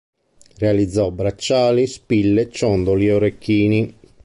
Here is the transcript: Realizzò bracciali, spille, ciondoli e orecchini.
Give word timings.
Realizzò 0.57 1.11
bracciali, 1.11 1.85
spille, 1.85 2.49
ciondoli 2.49 3.05
e 3.05 3.13
orecchini. 3.13 3.97